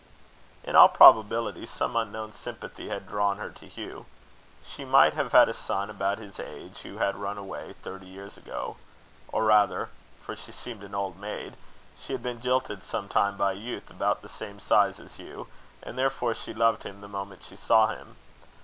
[0.63, 4.07] In all probability some unknown sympathy had drawn her to Hugh.
[4.65, 8.35] She might have had a son about his age, who had run away thirty years
[8.35, 8.77] ago.
[9.27, 11.55] Or rather, for she seemed an old maid,
[11.99, 15.45] she had been jilted some time by a youth about the same size as Hugh;
[15.83, 18.15] and therefore she loved him the moment she saw him.